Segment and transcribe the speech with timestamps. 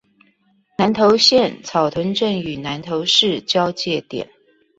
[0.79, 4.27] 南投縣草屯鎮與南投市交界點